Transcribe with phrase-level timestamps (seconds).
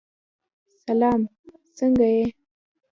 [0.85, 1.21] سلام!
[1.77, 2.25] څنګه یې؟